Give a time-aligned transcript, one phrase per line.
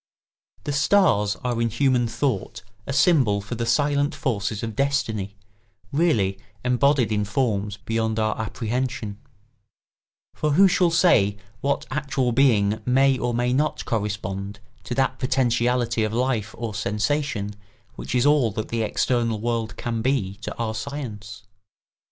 [0.63, 5.35] The stars are in human thought a symbol for the silent forces of destiny,
[5.91, 9.19] really embodied in forms beyond our apprehension;
[10.33, 16.03] for who shall say what actual being may or may not correspond to that potentiality
[16.03, 17.51] of life or sensation
[17.93, 21.43] which is all that the external world can be to our science?